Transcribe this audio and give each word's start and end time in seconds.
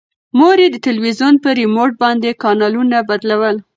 مور 0.37 0.57
یې 0.63 0.67
د 0.71 0.77
تلویزون 0.87 1.33
په 1.43 1.49
ریموټ 1.59 1.91
باندې 2.03 2.37
کانالونه 2.43 2.97
بدلول. 3.09 3.55